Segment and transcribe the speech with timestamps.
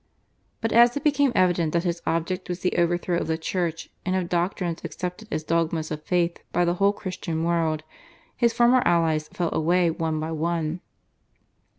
[0.61, 4.15] But as it became evident that his object was the overthrow of the Church and
[4.15, 7.83] of doctrines accepted as dogmas of faith by the whole Christian world,
[8.35, 10.81] his former allies fell away one by one.